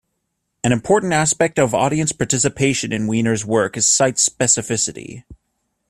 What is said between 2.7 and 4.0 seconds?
in Weiner's work is